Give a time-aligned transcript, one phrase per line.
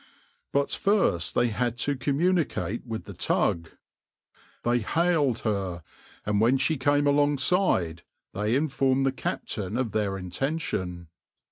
[0.51, 3.69] But first they had to communicate with the tug.
[4.63, 5.83] They hailed her,
[6.25, 8.01] and when she came alongside
[8.33, 11.09] they informed the captain of their intention.